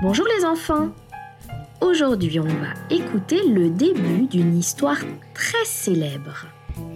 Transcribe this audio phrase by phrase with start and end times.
[0.00, 0.90] Bonjour les enfants
[1.80, 4.98] Aujourd'hui on va écouter le début d'une histoire
[5.34, 6.46] très célèbre.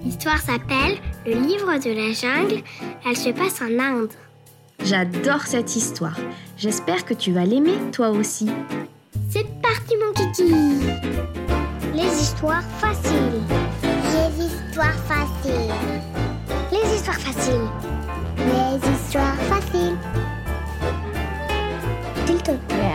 [0.04, 2.62] L'histoire s'appelle Le livre de la jungle.
[3.04, 4.12] Elle se passe en Inde.
[4.84, 6.16] J'adore cette histoire.
[6.56, 8.48] J'espère que tu vas l'aimer toi aussi.
[9.30, 10.54] C'est parti mon kiki
[11.94, 13.42] Les histoires faciles.
[13.82, 15.74] Les histoires faciles.
[16.70, 17.91] Les histoires faciles.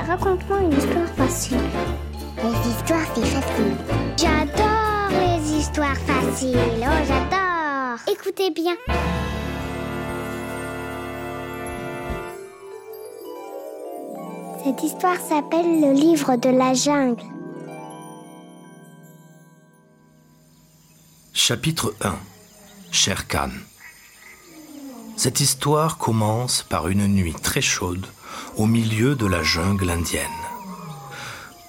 [0.01, 1.57] Raconte-moi une histoire facile.
[2.43, 3.75] Les histoires, c'est facile.
[4.17, 6.57] J'adore les histoires faciles.
[6.81, 7.99] Oh, j'adore.
[8.11, 8.75] Écoutez bien.
[14.63, 17.23] Cette histoire s'appelle Le livre de la jungle.
[21.33, 22.15] Chapitre 1
[22.91, 23.51] Sher Khan
[25.15, 28.05] Cette histoire commence par une nuit très chaude
[28.55, 30.27] au milieu de la jungle indienne.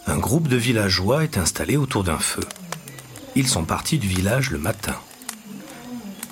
[0.07, 2.43] Un groupe de villageois est installé autour d'un feu.
[3.37, 4.97] Ils sont partis du village le matin.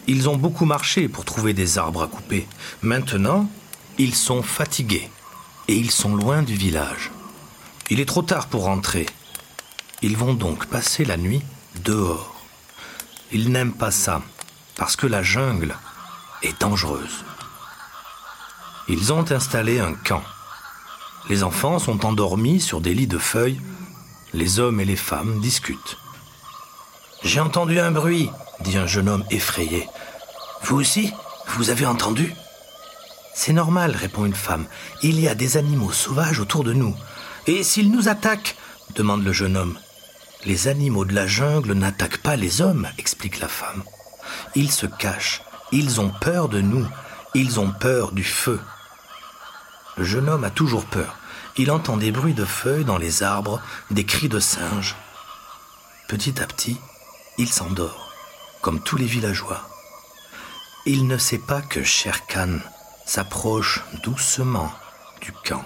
[0.07, 2.47] Ils ont beaucoup marché pour trouver des arbres à couper.
[2.83, 3.51] Maintenant,
[3.99, 5.11] ils sont fatigués
[5.69, 7.11] et ils sont loin du village.
[7.91, 9.07] Il est trop tard pour rentrer.
[10.03, 11.43] Ils vont donc passer la nuit
[11.85, 12.35] dehors.
[13.33, 14.23] Ils n'aiment pas ça
[14.77, 15.77] parce que la jungle
[16.43, 17.25] est dangereuse.
[18.89, 20.23] Ils ont installé un camp.
[21.29, 23.61] Les enfants sont endormis sur des lits de feuilles.
[24.33, 25.99] Les hommes et les femmes discutent.
[27.25, 29.89] J'ai entendu un bruit, dit un jeune homme effrayé.
[30.63, 31.13] Vous aussi
[31.49, 32.33] Vous avez entendu?
[33.35, 34.67] C'est normal, répond une femme.
[35.03, 36.95] Il y a des animaux sauvages autour de nous.
[37.49, 38.57] Et s'ils nous attaquent?
[38.95, 39.79] demande le jeune homme.
[40.45, 43.83] Les animaux de la jungle n'attaquent pas les hommes, explique la femme.
[44.55, 45.43] Ils se cachent.
[45.73, 46.87] Ils ont peur de nous.
[47.35, 48.61] Ils ont peur du feu.
[49.97, 51.19] Le jeune homme a toujours peur.
[51.57, 54.95] Il entend des bruits de feuilles dans les arbres, des cris de singes.
[56.09, 56.79] Petit à petit,
[57.39, 58.13] il s'endort,
[58.61, 59.63] comme tous les villageois.
[60.85, 62.59] Il ne sait pas que Sher Khan
[63.07, 64.71] s'approche doucement
[65.23, 65.65] du camp.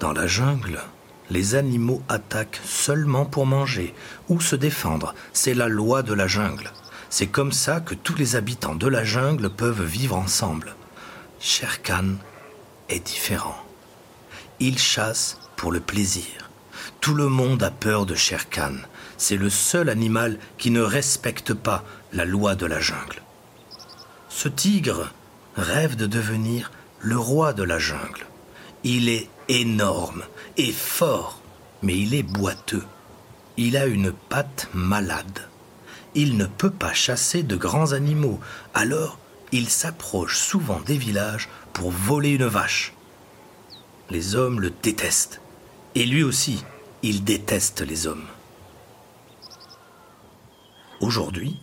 [0.00, 0.80] Dans la jungle,
[1.28, 3.94] les animaux attaquent seulement pour manger
[4.28, 5.14] ou se défendre.
[5.34, 6.72] C'est la loi de la jungle.
[7.10, 10.74] C'est comme ça que tous les habitants de la jungle peuvent vivre ensemble.
[11.42, 12.16] Sher Khan
[12.90, 13.56] est différent.
[14.60, 16.50] Il chasse pour le plaisir.
[17.00, 18.74] Tout le monde a peur de Sher Khan.
[19.16, 23.22] C'est le seul animal qui ne respecte pas la loi de la jungle.
[24.28, 25.14] Ce tigre
[25.56, 28.26] rêve de devenir le roi de la jungle.
[28.84, 30.24] Il est énorme
[30.58, 31.40] et fort,
[31.80, 32.84] mais il est boiteux.
[33.56, 35.48] Il a une patte malade.
[36.14, 38.40] Il ne peut pas chasser de grands animaux,
[38.74, 39.18] alors
[39.52, 42.92] il s'approche souvent des villages pour voler une vache.
[44.10, 45.40] Les hommes le détestent.
[45.94, 46.64] Et lui aussi,
[47.02, 48.26] il déteste les hommes.
[51.00, 51.56] Aujourd'hui,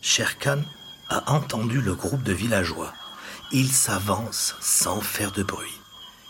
[0.00, 0.62] Sher Khan
[1.08, 2.92] a entendu le groupe de villageois.
[3.52, 5.78] Il s'avance sans faire de bruit.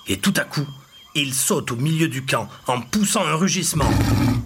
[0.09, 0.67] Et tout à coup,
[1.15, 3.91] il saute au milieu du camp en poussant un rugissement.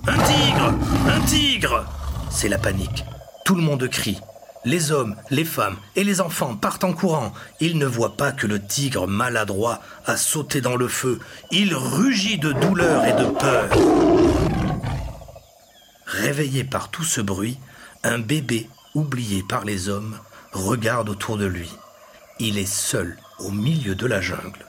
[0.06, 0.74] Un tigre
[1.08, 1.84] Un tigre
[2.30, 3.04] C'est la panique.
[3.44, 4.18] Tout le monde crie.
[4.66, 7.32] Les hommes, les femmes et les enfants partent en courant.
[7.60, 11.21] Ils ne voient pas que le tigre maladroit a sauté dans le feu.
[11.53, 13.71] Il rugit de douleur et de peur.
[16.04, 17.60] Réveillé par tout ce bruit,
[18.03, 20.19] un bébé, oublié par les hommes,
[20.53, 21.71] regarde autour de lui.
[22.41, 24.66] Il est seul au milieu de la jungle.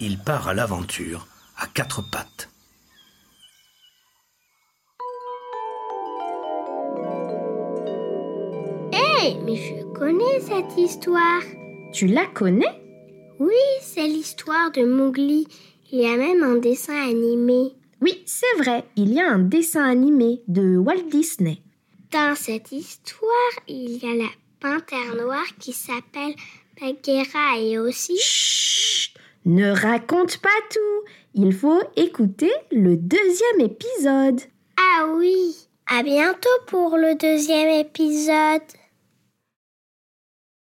[0.00, 1.26] Il part à l'aventure
[1.56, 2.50] à quatre pattes.
[9.44, 11.42] Mais je connais cette histoire.
[11.92, 12.80] Tu la connais?
[13.40, 15.48] Oui, c'est l'histoire de Mowgli.
[15.90, 17.72] Il y a même un dessin animé.
[18.00, 21.58] Oui, c'est vrai, il y a un dessin animé de Walt Disney.
[22.12, 24.30] Dans cette histoire, il y a la
[24.60, 26.34] panthère noire qui s'appelle
[26.80, 28.16] Bagheera et aussi...
[28.18, 29.14] Chut
[29.44, 34.42] Ne raconte pas tout Il faut écouter le deuxième épisode.
[34.76, 35.56] Ah oui
[35.88, 38.62] À bientôt pour le deuxième épisode